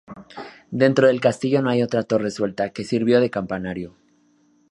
Dentro 0.71 1.05
del 1.05 1.19
castillo 1.21 1.61
hay 1.69 1.83
otra 1.83 2.01
torre 2.01 2.31
suelta, 2.31 2.71
que 2.71 2.83
sirvió 2.83 3.19
de 3.19 3.29
campanario. 3.29 3.95